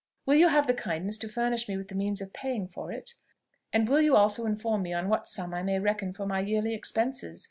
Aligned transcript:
Will 0.25 0.33
you 0.33 0.47
have 0.47 0.65
the 0.65 0.73
kindness 0.73 1.15
to 1.19 1.29
furnish 1.29 1.69
me 1.69 1.77
with 1.77 1.89
the 1.89 1.93
means 1.95 2.21
of 2.21 2.33
paying 2.33 2.67
for 2.67 2.91
it? 2.91 3.13
and 3.71 3.87
will 3.87 4.01
you 4.01 4.15
also 4.15 4.47
inform 4.47 4.81
me 4.81 4.93
on 4.93 5.09
what 5.09 5.27
sum 5.27 5.53
I 5.53 5.61
may 5.61 5.77
reckon 5.77 6.11
for 6.11 6.25
my 6.25 6.39
yearly 6.39 6.73
expenses? 6.73 7.39